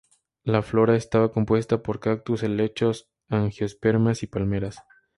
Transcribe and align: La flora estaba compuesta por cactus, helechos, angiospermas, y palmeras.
La 0.43 0.63
flora 0.63 0.95
estaba 0.95 1.31
compuesta 1.31 1.83
por 1.83 1.99
cactus, 1.99 2.41
helechos, 2.41 3.11
angiospermas, 3.29 4.23
y 4.23 4.25
palmeras. 4.25 4.77